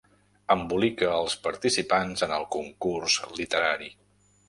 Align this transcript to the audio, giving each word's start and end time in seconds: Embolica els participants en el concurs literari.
Embolica 0.55 1.09
els 1.17 1.35
participants 1.45 2.27
en 2.31 2.35
el 2.41 2.49
concurs 2.59 3.23
literari. 3.39 3.97